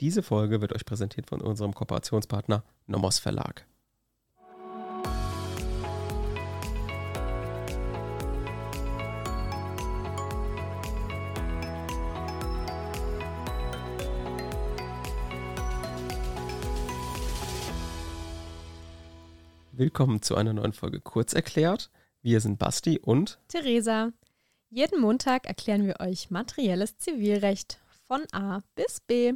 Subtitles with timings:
[0.00, 3.64] Diese Folge wird euch präsentiert von unserem Kooperationspartner Nomos Verlag.
[19.70, 21.90] Willkommen zu einer neuen Folge Kurz erklärt.
[22.20, 24.12] Wir sind Basti und Theresa.
[24.70, 29.34] Jeden Montag erklären wir euch materielles Zivilrecht von A bis B.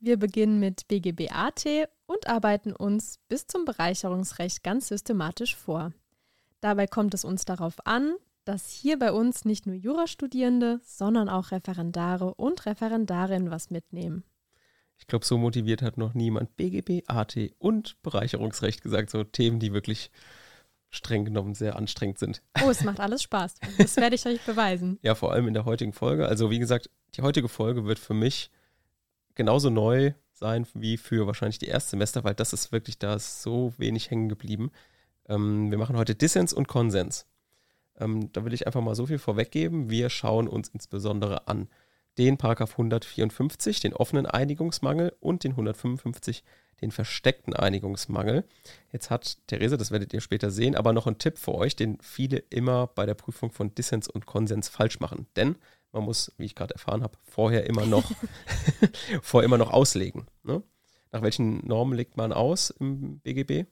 [0.00, 5.92] Wir beginnen mit BGBAT und arbeiten uns bis zum Bereicherungsrecht ganz systematisch vor.
[6.60, 11.50] Dabei kommt es uns darauf an, dass hier bei uns nicht nur Jurastudierende, sondern auch
[11.50, 14.22] Referendare und Referendarinnen was mitnehmen.
[14.98, 19.10] Ich glaube, so motiviert hat noch niemand BGB, AT und Bereicherungsrecht gesagt.
[19.10, 20.10] So Themen, die wirklich
[20.90, 22.42] streng genommen sehr anstrengend sind.
[22.64, 23.56] Oh, es macht alles Spaß.
[23.78, 24.98] Das werde ich euch beweisen.
[25.02, 26.26] ja, vor allem in der heutigen Folge.
[26.26, 28.50] Also wie gesagt, die heutige Folge wird für mich
[29.38, 33.72] genauso neu sein wie für wahrscheinlich die Erstsemester, weil das ist wirklich, da ist so
[33.78, 34.70] wenig hängen geblieben.
[35.26, 37.26] Ähm, wir machen heute Dissens und Konsens.
[37.98, 39.88] Ähm, da will ich einfach mal so viel vorweggeben.
[39.88, 41.68] Wir schauen uns insbesondere an
[42.18, 46.42] den Paragraph 154, den offenen Einigungsmangel und den 155,
[46.80, 48.44] den versteckten Einigungsmangel.
[48.92, 51.98] Jetzt hat Therese, das werdet ihr später sehen, aber noch einen Tipp für euch, den
[52.00, 55.26] viele immer bei der Prüfung von Dissens und Konsens falsch machen.
[55.36, 55.56] Denn
[55.92, 58.10] man muss, wie ich gerade erfahren habe, vorher immer noch,
[59.22, 60.26] vorher immer noch auslegen.
[60.42, 60.62] Ne?
[61.12, 63.66] Nach welchen Normen legt man aus im BGB?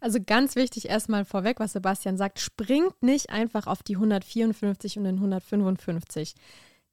[0.00, 5.04] Also ganz wichtig erstmal vorweg, was Sebastian sagt, springt nicht einfach auf die 154 und
[5.04, 6.34] den 155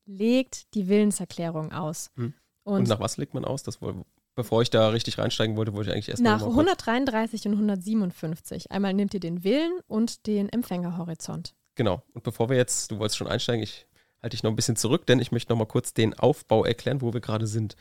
[0.06, 2.12] legt die Willenserklärung aus.
[2.16, 2.34] Hm.
[2.64, 3.64] Und, und, nach was legt man aus?
[3.64, 4.06] Das wohl,
[4.36, 8.72] bevor ich da richtig reinsteigen wollte, wollte ich eigentlich erst Nach 133 und 157.
[8.72, 11.56] Einmal nehmt ihr den Willen und den Empfängerhorizont.
[11.76, 12.04] Genau.
[12.14, 13.87] Und bevor wir jetzt, du wolltest schon einsteigen, ich
[14.22, 17.02] halte dich noch ein bisschen zurück, denn ich möchte noch mal kurz den Aufbau erklären,
[17.02, 17.76] wo wir gerade sind.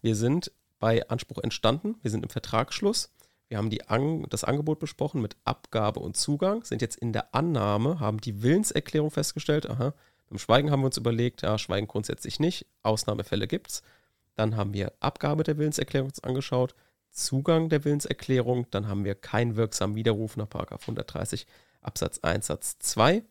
[0.00, 3.12] Wir sind bei Anspruch entstanden, wir sind im Vertragsschluss.
[3.48, 8.00] Wir haben An das Angebot besprochen mit Abgabe und Zugang, sind jetzt in der Annahme,
[8.00, 9.92] haben die Willenserklärung festgestellt, aha,
[10.30, 13.82] im Schweigen haben wir uns überlegt, ja, Schweigen grundsätzlich nicht, Ausnahmefälle gibt es.
[14.34, 16.74] Dann haben wir Abgabe der Willenserklärung uns angeschaut,
[17.10, 21.46] Zugang der Willenserklärung, dann haben wir keinen wirksamen Widerruf nach 130
[21.82, 23.22] Absatz 1 Satz 2,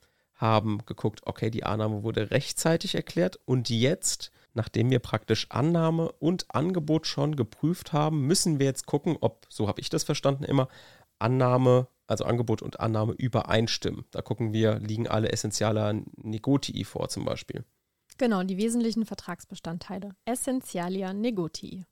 [0.41, 6.45] haben geguckt, okay, die Annahme wurde rechtzeitig erklärt und jetzt, nachdem wir praktisch Annahme und
[6.49, 10.67] Angebot schon geprüft haben, müssen wir jetzt gucken, ob, so habe ich das verstanden immer,
[11.19, 14.03] Annahme also Angebot und Annahme übereinstimmen.
[14.11, 17.63] Da gucken wir, liegen alle Essentialer Negotii vor zum Beispiel.
[18.17, 20.13] Genau, die wesentlichen Vertragsbestandteile.
[20.25, 21.85] Essentialia Negotii.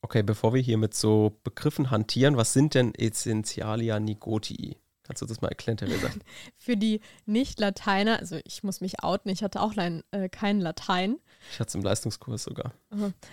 [0.00, 4.76] Okay, bevor wir hier mit so Begriffen hantieren, was sind denn Essentialia Negotii?
[5.04, 6.08] Kannst du das mal erklären, Theresa?
[6.56, 11.18] Für die Nicht-Lateiner, also ich muss mich outen, ich hatte auch lein, äh, keinen Latein.
[11.50, 12.72] Ich hatte es im Leistungskurs sogar.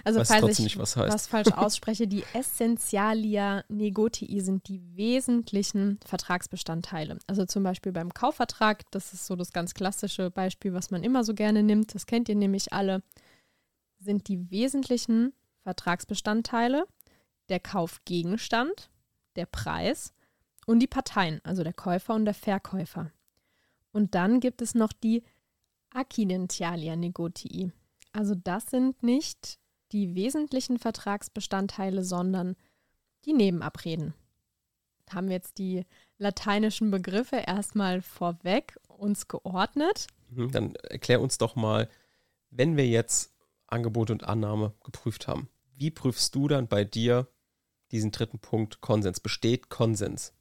[0.04, 6.00] Also Weiß falls ich nicht, was, was, falsch ausspreche, die Essentialia Negotii sind die wesentlichen
[6.06, 7.20] Vertragsbestandteile.
[7.28, 11.24] Also zum Beispiel beim Kaufvertrag, das ist so das ganz klassische Beispiel, was man immer
[11.24, 13.04] so gerne nimmt, das kennt ihr nämlich alle,
[14.00, 16.86] sind die wesentlichen Vertragsbestandteile
[17.50, 18.90] der Kaufgegenstand,
[19.36, 20.14] der Preis
[20.70, 23.12] und die Parteien, also der Käufer und der Verkäufer.
[23.92, 25.24] Und dann gibt es noch die
[25.90, 27.72] Accidentialia Negotii.
[28.12, 29.58] Also das sind nicht
[29.92, 32.56] die wesentlichen Vertragsbestandteile, sondern
[33.26, 34.14] die Nebenabreden.
[35.10, 35.88] Haben wir jetzt die
[36.20, 40.06] lateinischen Begriffe erstmal vorweg uns geordnet.
[40.30, 41.90] Mhm, dann erklär uns doch mal,
[42.52, 43.34] wenn wir jetzt
[43.66, 47.28] Angebot und Annahme geprüft haben, wie prüfst du dann bei dir
[47.90, 49.20] diesen dritten Punkt Konsens?
[49.20, 50.36] Besteht Konsens?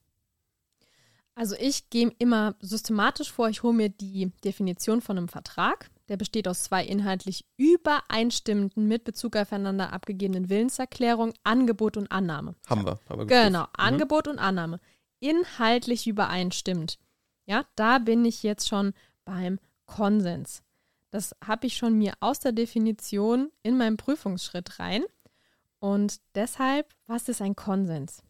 [1.38, 5.88] Also ich gehe immer systematisch vor, ich hole mir die Definition von einem Vertrag.
[6.09, 12.56] Der besteht aus zwei inhaltlich übereinstimmenden, mit Bezug aufeinander abgegebenen Willenserklärungen, Angebot und Annahme.
[12.69, 12.99] Haben wir.
[13.09, 13.66] Haben wir genau, mhm.
[13.76, 14.81] Angebot und Annahme.
[15.21, 16.99] Inhaltlich übereinstimmt.
[17.47, 18.93] Ja, da bin ich jetzt schon
[19.25, 20.65] beim Konsens.
[21.10, 25.05] Das habe ich schon mir aus der Definition in meinem Prüfungsschritt rein.
[25.78, 28.25] Und deshalb, was ist ein Konsens?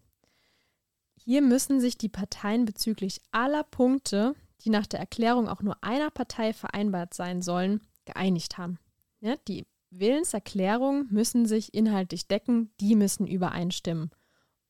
[1.29, 6.09] Hier müssen sich die Parteien bezüglich aller Punkte, die nach der Erklärung auch nur einer
[6.09, 8.79] Partei vereinbart sein sollen, geeinigt haben.
[9.21, 14.11] Ja, die Willenserklärungen müssen sich inhaltlich decken, die müssen übereinstimmen.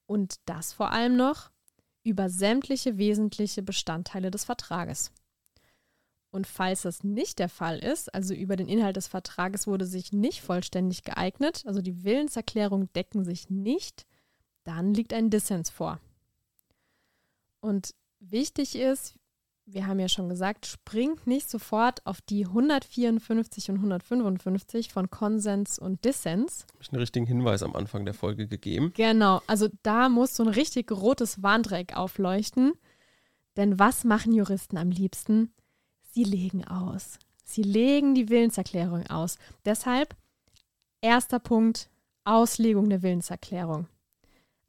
[0.07, 1.53] Und das vor allem noch
[2.03, 5.13] über sämtliche wesentliche Bestandteile des Vertrages.
[6.33, 10.13] Und falls das nicht der Fall ist, also über den Inhalt des Vertrages wurde sich
[10.13, 14.07] nicht vollständig geeignet, also die Willenserklärungen decken sich nicht,
[14.65, 16.01] dann liegt ein Dissens vor.
[17.61, 19.19] Und wichtig ist,
[19.71, 25.79] wir haben ja schon gesagt, springt nicht sofort auf die 154 und 155 von Konsens
[25.79, 26.65] und Dissens.
[26.73, 28.93] Habe ich einen richtigen Hinweis am Anfang der Folge gegeben.
[28.97, 32.73] Genau, also da muss so ein richtig rotes Warndreieck aufleuchten.
[33.57, 35.53] Denn was machen Juristen am liebsten?
[36.13, 37.19] Sie legen aus.
[37.45, 39.37] Sie legen die Willenserklärung aus.
[39.65, 40.17] Deshalb
[41.01, 41.91] erster Punkt,
[42.25, 43.87] Auslegung der Willenserklärung.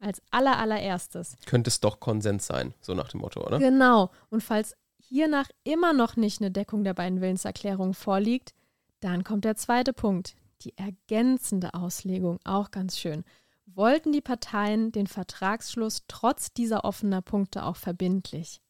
[0.00, 1.36] Als aller, allererstes.
[1.44, 3.58] Könnte es doch Konsens sein, so nach dem Motto, oder?
[3.58, 4.10] Genau.
[4.30, 8.54] Und falls hiernach immer noch nicht eine Deckung der beiden Willenserklärungen vorliegt,
[9.00, 13.24] dann kommt der zweite Punkt, die ergänzende Auslegung, auch ganz schön.
[13.66, 18.60] Wollten die Parteien den Vertragsschluss trotz dieser offener Punkte auch verbindlich?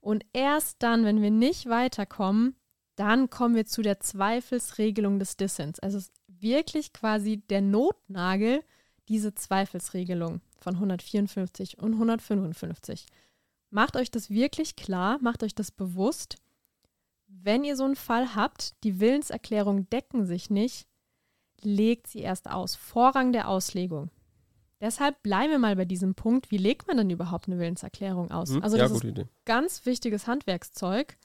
[0.00, 2.56] Und erst dann, wenn wir nicht weiterkommen,
[2.96, 5.78] dann kommen wir zu der Zweifelsregelung des Dissens.
[5.80, 8.62] Also wirklich quasi der Notnagel,
[9.08, 13.06] diese Zweifelsregelung von 154 und 155.
[13.70, 16.36] Macht euch das wirklich klar, macht euch das bewusst.
[17.26, 20.86] Wenn ihr so einen Fall habt, die Willenserklärungen decken sich nicht,
[21.62, 22.74] legt sie erst aus.
[22.74, 24.10] Vorrang der Auslegung.
[24.80, 28.50] Deshalb bleiben wir mal bei diesem Punkt, wie legt man denn überhaupt eine Willenserklärung aus?
[28.50, 28.62] Hm?
[28.62, 29.28] Also ja, das gute ist Idee.
[29.44, 31.18] ganz wichtiges Handwerkszeug.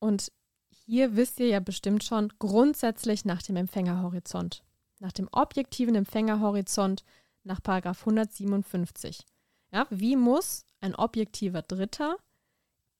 [0.00, 0.32] Und
[0.70, 4.64] hier wisst ihr ja bestimmt schon grundsätzlich nach dem Empfängerhorizont.
[4.98, 7.04] Nach dem objektiven Empfängerhorizont
[7.44, 9.24] nach 157.
[9.72, 12.16] Ja, wie muss ein objektiver Dritter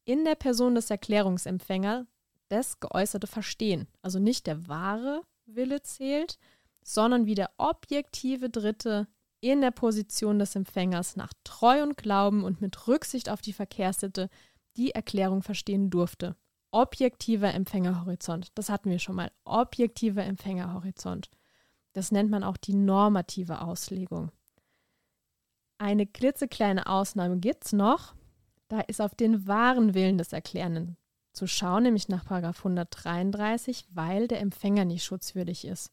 [0.04, 2.06] in der Person des Erklärungsempfängers
[2.48, 3.88] das Geäußerte verstehen?
[4.02, 6.38] Also nicht der wahre Wille zählt,
[6.82, 9.08] sondern wie der objektive Dritte
[9.40, 14.30] in der Position des Empfängers nach Treu und Glauben und mit Rücksicht auf die Verkehrssitte
[14.76, 16.36] die Erklärung verstehen durfte.
[16.70, 18.48] Objektiver Empfängerhorizont.
[18.54, 19.30] Das hatten wir schon mal.
[19.44, 21.30] Objektiver Empfängerhorizont.
[21.94, 24.30] Das nennt man auch die normative Auslegung.
[25.78, 28.14] Eine klitzekleine Ausnahme gibt es noch.
[28.68, 30.96] Da ist auf den wahren Willen des Erklärenden
[31.32, 35.90] zu schauen, nämlich nach 133, weil der Empfänger nicht schutzwürdig ist.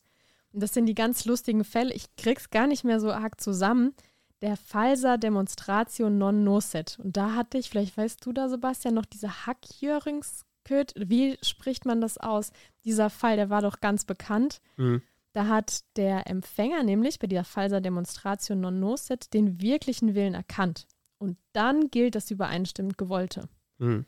[0.54, 1.94] Und das sind die ganz lustigen Fälle.
[1.94, 3.94] Ich krieg's gar nicht mehr so arg zusammen.
[4.42, 6.98] Der Falsa Demonstratio non nocet.
[7.04, 10.94] Und da hatte ich, vielleicht weißt du da, Sebastian, noch diese Hackjörungsköt.
[10.98, 12.52] Wie spricht man das aus?
[12.86, 14.62] Dieser Fall, der war doch ganz bekannt.
[14.78, 15.02] Mhm.
[15.34, 20.88] Da hat der Empfänger nämlich bei dieser Falsa Demonstratio non nocet den wirklichen Willen erkannt.
[21.20, 23.48] Und dann gilt das übereinstimmend Gewollte.
[23.78, 24.06] Mhm.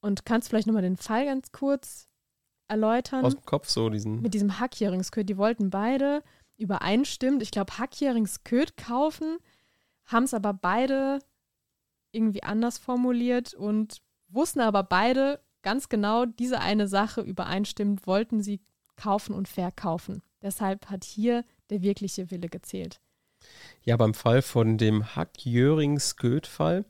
[0.00, 2.08] Und kannst du vielleicht nochmal den Fall ganz kurz
[2.68, 3.24] erläutern?
[3.24, 4.22] Aus dem Kopf so diesen.
[4.22, 5.28] Mit diesem Hackjähringsköt.
[5.28, 6.22] Die wollten beide
[6.56, 9.38] übereinstimmend, ich glaube, Hackjähringsköt kaufen,
[10.04, 11.18] haben es aber beide
[12.12, 18.60] irgendwie anders formuliert und wussten aber beide ganz genau, diese eine Sache übereinstimmend wollten sie
[18.96, 20.22] kaufen und verkaufen.
[20.46, 23.00] Deshalb hat hier der wirkliche Wille gezählt.
[23.82, 26.84] Ja, beim Fall von dem Hack-Jöring-Sköt-Fall,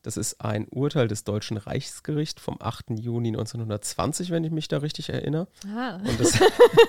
[0.00, 2.98] das ist ein Urteil des Deutschen Reichsgerichts vom 8.
[2.98, 5.46] Juni 1920, wenn ich mich da richtig erinnere.
[5.66, 6.38] Ah, Und das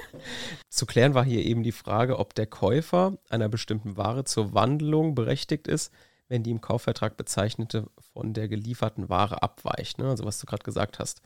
[0.69, 5.15] zu klären war hier eben die Frage, ob der Käufer einer bestimmten Ware zur Wandlung
[5.15, 5.91] berechtigt ist,
[6.29, 9.97] wenn die im Kaufvertrag bezeichnete von der gelieferten Ware abweicht.
[9.97, 10.07] Ne?
[10.07, 11.21] Also was du gerade gesagt hast.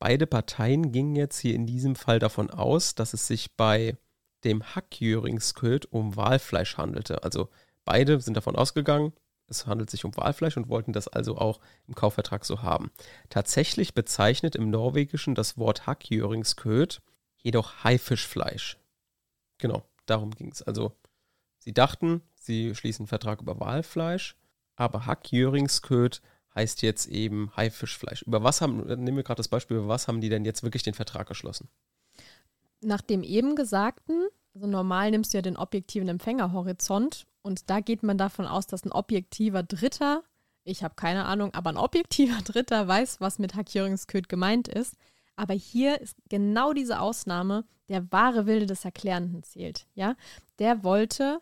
[0.00, 3.96] Beide Parteien gingen jetzt hier in diesem Fall davon aus, dass es sich bei
[4.44, 7.22] dem Hackjöringsköt um Walfleisch handelte.
[7.24, 7.48] Also
[7.84, 9.12] beide sind davon ausgegangen,
[9.50, 12.90] es handelt sich um Walfleisch und wollten das also auch im Kaufvertrag so haben.
[13.28, 17.02] Tatsächlich bezeichnet im Norwegischen das Wort Hackjöringsköt
[17.36, 18.78] jedoch Haifischfleisch.
[19.58, 20.62] Genau, darum ging es.
[20.62, 20.92] Also
[21.58, 24.36] sie dachten, sie schließen einen Vertrag über Walfleisch,
[24.76, 26.22] aber Hackjöringsköt
[26.54, 28.22] heißt jetzt eben Haifischfleisch.
[28.22, 30.82] Über was haben, nehmen wir gerade das Beispiel, über was haben die denn jetzt wirklich
[30.82, 31.68] den Vertrag geschlossen?
[32.80, 38.02] Nach dem eben Gesagten, also normal nimmst du ja den objektiven Empfängerhorizont und da geht
[38.02, 40.22] man davon aus, dass ein objektiver Dritter,
[40.64, 44.96] ich habe keine Ahnung, aber ein objektiver Dritter weiß, was mit Hackjöringsköt gemeint ist.
[45.36, 49.86] Aber hier ist genau diese Ausnahme, der wahre Wilde des Erklärenden zählt.
[49.94, 50.16] Ja,
[50.58, 51.40] der wollte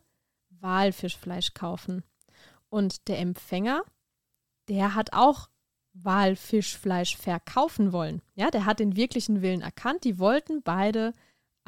[0.50, 2.04] Walfischfleisch kaufen
[2.68, 3.82] und der Empfänger,
[4.68, 5.48] der hat auch
[5.94, 8.22] Walfischfleisch verkaufen wollen.
[8.34, 10.04] Ja, der hat den wirklichen Willen erkannt.
[10.04, 11.12] Die wollten beide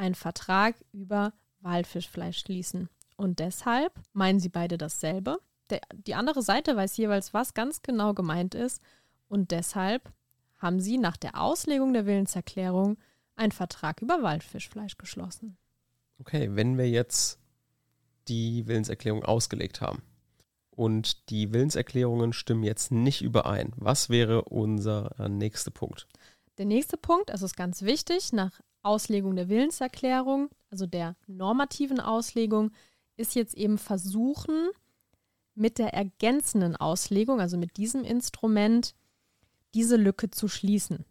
[0.00, 2.88] einen Vertrag über Walfischfleisch schließen.
[3.16, 5.38] Und deshalb meinen sie beide dasselbe.
[5.68, 8.82] Der, die andere Seite weiß jeweils, was ganz genau gemeint ist.
[9.28, 10.10] Und deshalb
[10.56, 12.96] haben sie nach der Auslegung der Willenserklärung
[13.36, 15.56] einen Vertrag über Waldfischfleisch geschlossen.
[16.18, 17.38] Okay, wenn wir jetzt
[18.28, 20.02] die Willenserklärung ausgelegt haben
[20.70, 26.06] und die Willenserklärungen stimmen jetzt nicht überein, was wäre unser äh, nächster Punkt?
[26.58, 32.72] Der nächste Punkt, also ist ganz wichtig, nach Auslegung der Willenserklärung, also der normativen Auslegung,
[33.16, 34.70] ist jetzt eben versuchen,
[35.54, 38.94] mit der ergänzenden Auslegung, also mit diesem Instrument,
[39.74, 41.04] diese Lücke zu schließen.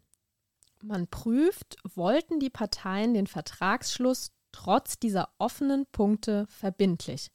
[0.81, 7.31] Man prüft, wollten die Parteien den Vertragsschluss trotz dieser offenen Punkte verbindlich.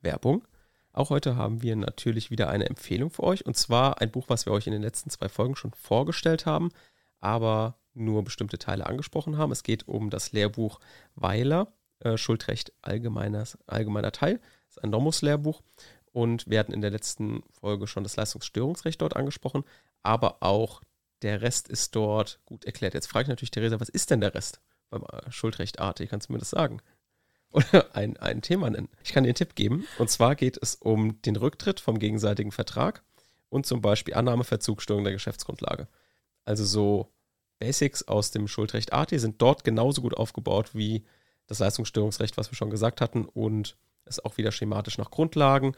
[0.00, 0.46] Werbung.
[0.92, 4.46] Auch heute haben wir natürlich wieder eine Empfehlung für euch und zwar ein Buch, was
[4.46, 6.70] wir euch in den letzten zwei Folgen schon vorgestellt haben,
[7.20, 9.52] aber nur bestimmte Teile angesprochen haben.
[9.52, 10.80] Es geht um das Lehrbuch
[11.14, 14.40] Weiler, äh, Schuldrecht allgemeiner, allgemeiner Teil.
[14.66, 15.62] Das ist ein Nomus-Lehrbuch
[16.12, 19.64] und wir hatten in der letzten Folge schon das Leistungsstörungsrecht dort angesprochen,
[20.02, 20.82] aber auch
[21.22, 22.94] der Rest ist dort gut erklärt.
[22.94, 24.60] Jetzt frage ich natürlich Theresa, was ist denn der Rest
[24.90, 26.00] beim äh, Schuldrecht AT?
[26.08, 26.80] Kannst du mir das sagen?
[27.50, 28.88] Oder ein, ein Thema nennen.
[29.04, 29.86] Ich kann dir einen Tipp geben.
[29.98, 33.04] Und zwar geht es um den Rücktritt vom gegenseitigen Vertrag
[33.48, 35.86] und zum Beispiel Annahme, Verzugsstörung der Geschäftsgrundlage.
[36.44, 37.12] Also so
[37.58, 41.04] Basics aus dem Schuldrecht AT sind dort genauso gut aufgebaut wie
[41.46, 45.74] das Leistungsstörungsrecht, was wir schon gesagt hatten, und ist auch wieder schematisch nach Grundlagen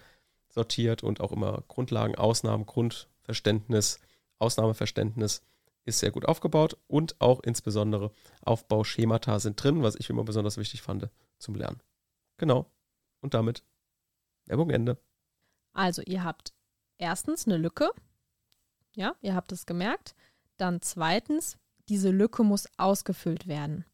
[0.48, 4.00] sortiert und auch immer Grundlagen, Ausnahmen, Grundverständnis,
[4.38, 5.42] Ausnahmeverständnis
[5.84, 8.10] ist sehr gut aufgebaut und auch insbesondere
[8.42, 11.80] Aufbauschemata sind drin, was ich immer besonders wichtig fand zum Lernen.
[12.38, 12.70] Genau.
[13.20, 13.62] Und damit
[14.46, 14.98] Werbung Ende.
[15.72, 16.52] Also ihr habt
[16.98, 17.90] erstens eine Lücke.
[18.94, 20.14] Ja, ihr habt es gemerkt.
[20.56, 21.56] Dann zweitens,
[21.88, 23.84] diese Lücke muss ausgefüllt werden.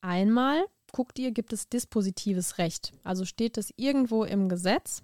[0.00, 2.92] Einmal guckt ihr, gibt es dispositives Recht.
[3.02, 5.02] Also steht es irgendwo im Gesetz,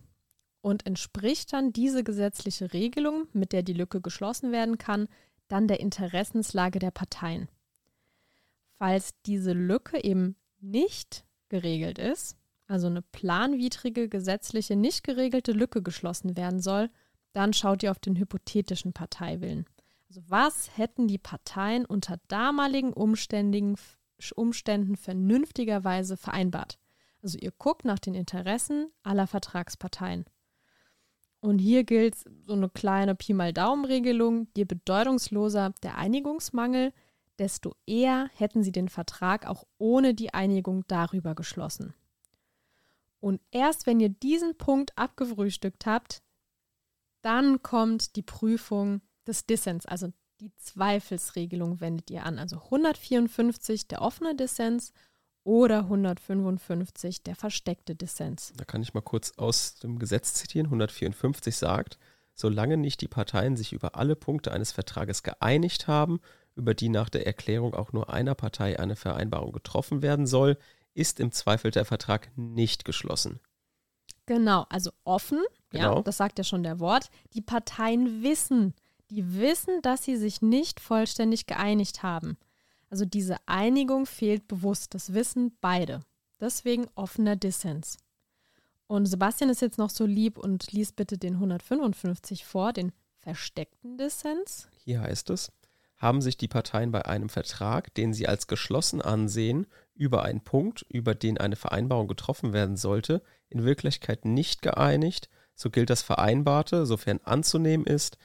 [0.63, 5.09] und entspricht dann diese gesetzliche Regelung, mit der die Lücke geschlossen werden kann,
[5.49, 7.49] dann der Interessenslage der Parteien.
[8.79, 16.37] Falls diese Lücke eben nicht geregelt ist, also eine planwidrige, gesetzliche, nicht geregelte Lücke geschlossen
[16.37, 16.89] werden soll,
[17.33, 19.67] dann schaut ihr auf den hypothetischen Parteiwillen.
[20.11, 23.77] Also was hätten die Parteien unter damaligen Umständen,
[24.35, 26.81] Umständen vernünftigerweise vereinbart?
[27.23, 30.25] Also ihr guckt nach den Interessen aller Vertragsparteien.
[31.39, 34.49] Und hier gilt so eine kleine Pi mal Daumen-Regelung.
[34.57, 36.93] Je bedeutungsloser der Einigungsmangel,
[37.39, 41.95] desto eher hätten sie den Vertrag auch ohne die Einigung darüber geschlossen.
[43.21, 46.21] Und erst wenn ihr diesen Punkt abgefrühstückt habt,
[47.23, 52.39] dann kommt die Prüfung des Dissens, also die Zweifelsregelung wendet ihr an.
[52.39, 54.93] Also 154 der offene Dissens
[55.45, 58.53] oder 155 der versteckte Dissens.
[58.57, 60.67] Da kann ich mal kurz aus dem Gesetz zitieren.
[60.67, 61.99] 154 sagt,
[62.35, 66.21] solange nicht die Parteien sich über alle Punkte eines Vertrages geeinigt haben,
[66.57, 70.59] über die nach der Erklärung auch nur einer Partei eine Vereinbarung getroffen werden soll,
[70.95, 73.41] ist im Zweifel der Vertrag nicht geschlossen.
[74.27, 75.97] Genau, also offen, genau.
[75.97, 77.11] ja, das sagt ja schon der Wort.
[77.35, 78.75] Die Parteien wissen,
[79.11, 82.37] die wissen, dass sie sich nicht vollständig geeinigt haben.
[82.89, 86.01] Also diese Einigung fehlt bewusst, das wissen beide.
[86.41, 87.99] Deswegen offener Dissens.
[88.87, 93.99] Und Sebastian ist jetzt noch so lieb und liest bitte den 155 vor, den versteckten
[93.99, 94.69] Dissens.
[94.85, 95.53] Hier heißt es,
[95.97, 100.85] haben sich die Parteien bei einem Vertrag, den sie als geschlossen ansehen, über einen Punkt,
[100.89, 106.87] über den eine Vereinbarung getroffen werden sollte, in Wirklichkeit nicht geeinigt, so gilt das Vereinbarte,
[106.87, 108.17] sofern anzunehmen ist,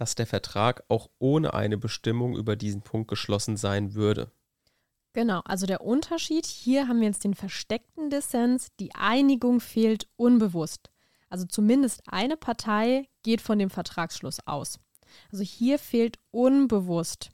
[0.00, 4.32] dass der Vertrag auch ohne eine Bestimmung über diesen Punkt geschlossen sein würde.
[5.12, 10.88] Genau, also der Unterschied, hier haben wir jetzt den versteckten Dissens, die Einigung fehlt unbewusst.
[11.28, 14.80] Also zumindest eine Partei geht von dem Vertragsschluss aus.
[15.30, 17.28] Also hier fehlt unbewusst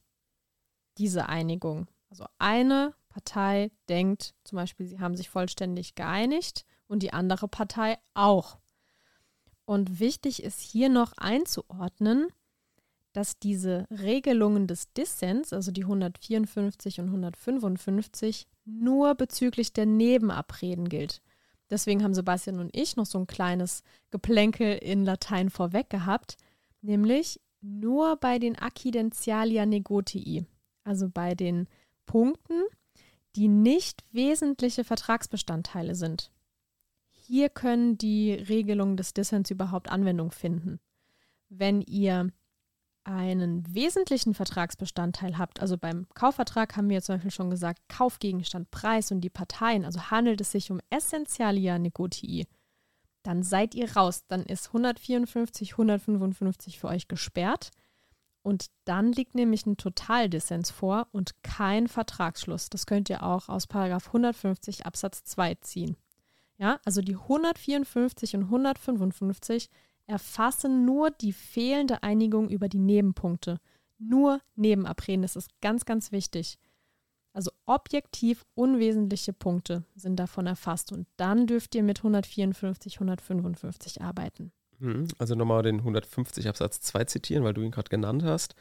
[0.99, 1.87] diese Einigung.
[2.11, 7.97] Also eine Partei denkt zum Beispiel, sie haben sich vollständig geeinigt und die andere Partei
[8.15, 8.59] auch.
[9.67, 12.27] Und wichtig ist hier noch einzuordnen,
[13.17, 21.23] dass diese Regelungen des Dissens, also die 154 und 155, nur bezüglich der Nebenabreden gilt.
[21.71, 26.37] Deswegen haben Sebastian und ich noch so ein kleines Geplänkel in Latein vorweg gehabt,
[26.83, 30.45] nämlich nur bei den Accidentialia negotii,
[30.85, 31.69] also bei den
[32.05, 32.65] Punkten,
[33.35, 36.31] die nicht wesentliche Vertragsbestandteile sind.
[37.09, 40.81] Hier können die Regelungen des Dissens überhaupt Anwendung finden.
[41.49, 42.31] Wenn ihr
[43.07, 49.13] einen wesentlichen Vertragsbestandteil habt, also beim Kaufvertrag haben wir zum Beispiel schon gesagt, Kaufgegenstand, Preis
[49.13, 52.47] und die Parteien, also handelt es sich um Essentialia Negotii,
[53.27, 54.25] dann seid ihr raus.
[54.29, 57.71] Dann ist 154, 155 für euch gesperrt.
[58.43, 62.71] Und dann liegt nämlich ein Totaldissens vor und kein Vertragsschluss.
[62.71, 65.97] Das könnt ihr auch aus Paragraph 150 Absatz 2 ziehen.
[66.57, 69.69] Ja, also die 154 und 155
[70.07, 73.59] erfassen nur die fehlende Einigung über die Nebenpunkte.
[73.99, 76.59] Nur Nebenabreden, das ist ganz, ganz wichtig.
[77.33, 84.53] Also objektiv unwesentliche Punkte sind davon erfasst und dann dürft ihr mit 154, 155 arbeiten.
[84.79, 85.09] Mhm.
[85.19, 88.55] Also nochmal den 150 Absatz 2 zitieren, weil du ihn gerade genannt hast.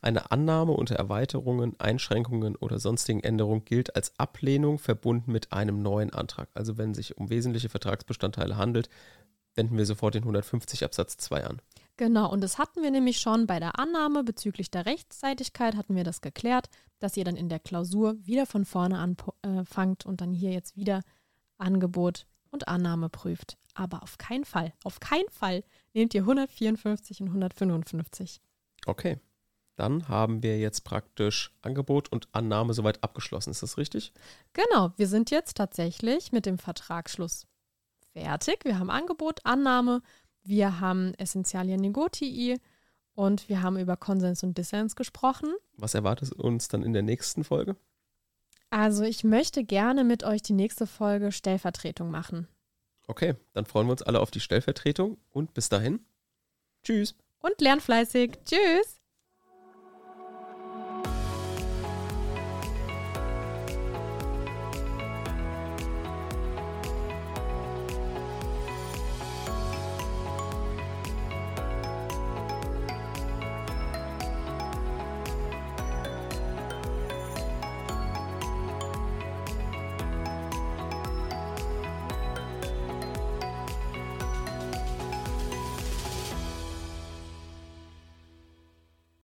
[0.00, 6.12] Eine Annahme unter Erweiterungen, Einschränkungen oder sonstigen Änderungen gilt als Ablehnung verbunden mit einem neuen
[6.12, 6.48] Antrag.
[6.54, 8.88] Also wenn sich um wesentliche Vertragsbestandteile handelt,
[9.54, 11.62] wenden wir sofort den 150 Absatz 2 an.
[11.96, 16.04] Genau, und das hatten wir nämlich schon bei der Annahme bezüglich der Rechtsseitigkeit, hatten wir
[16.04, 16.68] das geklärt,
[16.98, 20.76] dass ihr dann in der Klausur wieder von vorne anfangt äh, und dann hier jetzt
[20.76, 21.02] wieder
[21.58, 23.58] Angebot und Annahme prüft.
[23.74, 28.40] Aber auf keinen Fall, auf keinen Fall nehmt ihr 154 und 155.
[28.86, 29.18] Okay,
[29.76, 33.50] dann haben wir jetzt praktisch Angebot und Annahme soweit abgeschlossen.
[33.50, 34.12] Ist das richtig?
[34.52, 37.46] Genau, wir sind jetzt tatsächlich mit dem Vertragsschluss
[38.12, 38.64] fertig.
[38.64, 40.02] Wir haben Angebot, Annahme,
[40.44, 42.58] wir haben Essentialia Negotii
[43.14, 45.52] und wir haben über Konsens und Dissens gesprochen.
[45.76, 47.76] Was erwartet uns dann in der nächsten Folge?
[48.70, 52.48] Also ich möchte gerne mit euch die nächste Folge Stellvertretung machen.
[53.06, 56.00] Okay, dann freuen wir uns alle auf die Stellvertretung und bis dahin.
[56.82, 57.14] Tschüss.
[57.40, 58.38] Und lernfleißig.
[58.44, 59.01] Tschüss.